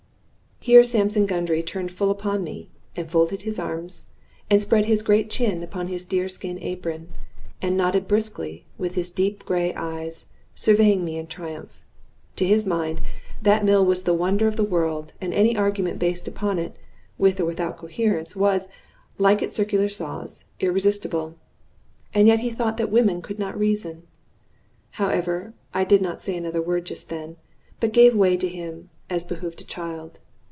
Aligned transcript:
Here 0.63 0.83
Sampson 0.83 1.25
Gundry 1.25 1.63
turned 1.63 1.91
full 1.91 2.11
upon 2.11 2.43
me, 2.43 2.69
and 2.95 3.09
folded 3.09 3.41
his 3.41 3.57
arms, 3.57 4.05
and 4.47 4.61
spread 4.61 4.85
his 4.85 5.01
great 5.01 5.27
chin 5.31 5.63
upon 5.63 5.87
his 5.87 6.05
deer 6.05 6.29
skin 6.29 6.59
apron, 6.61 7.07
and 7.63 7.75
nodded 7.75 8.07
briskly 8.07 8.67
with 8.77 8.93
his 8.93 9.09
deep 9.09 9.43
gray 9.43 9.73
eyes, 9.73 10.27
surveying 10.53 11.03
me 11.03 11.17
in 11.17 11.25
triumph. 11.25 11.81
To 12.35 12.45
his 12.45 12.67
mind, 12.67 13.01
that 13.41 13.65
mill 13.65 13.83
was 13.83 14.03
the 14.03 14.13
wonder 14.13 14.45
of 14.45 14.55
the 14.55 14.63
world, 14.63 15.13
and 15.19 15.33
any 15.33 15.57
argument 15.57 15.97
based 15.97 16.27
upon 16.27 16.59
it, 16.59 16.75
with 17.17 17.39
or 17.39 17.45
without 17.45 17.77
coherence, 17.77 18.35
was, 18.35 18.67
like 19.17 19.41
its 19.41 19.55
circular 19.55 19.89
saws, 19.89 20.45
irresistible. 20.59 21.33
And 22.13 22.27
yet 22.27 22.41
he 22.41 22.51
thought 22.51 22.77
that 22.77 22.91
women 22.91 23.23
can 23.23 23.37
not 23.39 23.57
reason! 23.57 24.03
However, 24.91 25.55
I 25.73 25.85
did 25.85 26.03
not 26.03 26.21
say 26.21 26.37
another 26.37 26.61
word 26.61 26.85
just 26.85 27.09
then, 27.09 27.37
but 27.79 27.91
gave 27.91 28.13
way 28.15 28.37
to 28.37 28.47
him, 28.47 28.91
as 29.09 29.23
behooved 29.25 29.59
a 29.61 29.65
child. 29.65 30.19